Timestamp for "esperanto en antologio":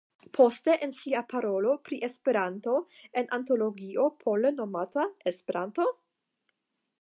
2.07-4.07